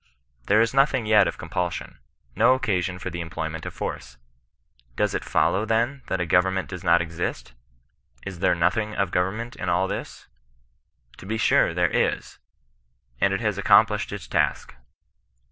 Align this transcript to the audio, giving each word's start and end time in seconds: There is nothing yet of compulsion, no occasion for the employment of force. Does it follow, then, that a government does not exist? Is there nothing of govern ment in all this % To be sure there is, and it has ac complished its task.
There 0.47 0.61
is 0.61 0.73
nothing 0.73 1.05
yet 1.05 1.27
of 1.27 1.37
compulsion, 1.37 1.99
no 2.35 2.55
occasion 2.55 2.97
for 2.97 3.11
the 3.11 3.21
employment 3.21 3.67
of 3.67 3.73
force. 3.75 4.17
Does 4.95 5.13
it 5.13 5.23
follow, 5.23 5.63
then, 5.63 6.01
that 6.07 6.19
a 6.19 6.25
government 6.25 6.69
does 6.69 6.83
not 6.83 7.03
exist? 7.03 7.53
Is 8.25 8.39
there 8.39 8.55
nothing 8.55 8.95
of 8.95 9.11
govern 9.11 9.37
ment 9.37 9.55
in 9.57 9.69
all 9.69 9.87
this 9.87 10.25
% 10.71 11.17
To 11.19 11.27
be 11.27 11.37
sure 11.37 11.71
there 11.75 11.91
is, 11.91 12.39
and 13.19 13.31
it 13.31 13.41
has 13.41 13.59
ac 13.59 13.67
complished 13.67 14.11
its 14.11 14.27
task. 14.27 14.73